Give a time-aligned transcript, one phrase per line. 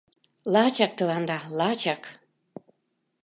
[0.53, 2.03] —Лачак тыланда, лачак!